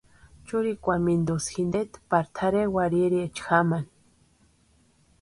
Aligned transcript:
Churikwamintusï 0.45 1.49
jinteeti 1.57 1.97
pari 2.09 2.27
tʼarhe 2.35 2.63
warhiriecha 2.75 3.43
jamani. 3.49 3.91